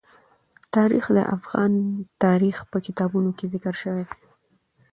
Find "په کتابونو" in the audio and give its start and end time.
2.71-3.29